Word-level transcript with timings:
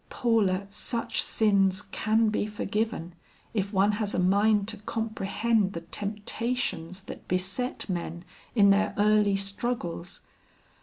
Paula, 0.09 0.65
such 0.71 1.21
sins 1.21 1.83
can 1.83 2.29
be 2.29 2.47
forgiven 2.47 3.13
if 3.53 3.71
one 3.71 3.91
has 3.91 4.15
a 4.15 4.19
mind 4.19 4.67
to 4.69 4.77
comprehend 4.77 5.73
the 5.73 5.81
temptations 5.81 7.01
that 7.01 7.27
beset 7.27 7.87
men 7.87 8.25
in 8.55 8.71
their 8.71 8.95
early 8.97 9.35
struggles. 9.35 10.21